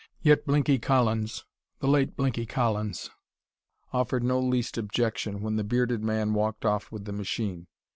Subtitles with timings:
[0.23, 1.45] Yet Blinky Collins
[1.77, 3.11] the late Blinky Collins
[3.93, 7.67] offered no least objection, when the bearded man walked off with the machine.